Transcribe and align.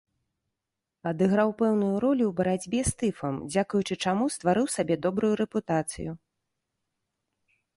Адыграў 1.11 1.49
пэўную 1.59 1.91
ролю 2.05 2.25
ў 2.29 2.33
барацьбе 2.39 2.79
з 2.89 2.93
тыфам, 3.01 3.35
дзякуючы 3.53 3.95
чаму 4.07 4.25
стварыў 4.37 4.67
сабе 4.77 4.95
добрую 5.07 5.31
рэпутацыю. 5.43 6.11